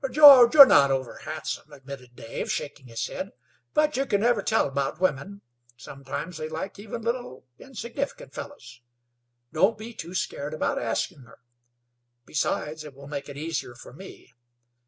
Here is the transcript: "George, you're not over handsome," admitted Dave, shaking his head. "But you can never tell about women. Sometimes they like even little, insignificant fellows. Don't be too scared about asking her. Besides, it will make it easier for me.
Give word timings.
"George, 0.09 0.55
you're 0.55 0.65
not 0.65 0.89
over 0.89 1.17
handsome," 1.29 1.71
admitted 1.71 2.15
Dave, 2.15 2.51
shaking 2.51 2.87
his 2.87 3.05
head. 3.05 3.33
"But 3.75 3.95
you 3.97 4.07
can 4.07 4.21
never 4.21 4.41
tell 4.41 4.67
about 4.67 4.99
women. 4.99 5.43
Sometimes 5.77 6.37
they 6.37 6.49
like 6.49 6.79
even 6.79 7.03
little, 7.03 7.45
insignificant 7.59 8.33
fellows. 8.33 8.81
Don't 9.53 9.77
be 9.77 9.93
too 9.93 10.15
scared 10.15 10.55
about 10.55 10.79
asking 10.81 11.19
her. 11.19 11.37
Besides, 12.25 12.83
it 12.83 12.95
will 12.95 13.05
make 13.05 13.29
it 13.29 13.37
easier 13.37 13.75
for 13.75 13.93
me. 13.93 14.33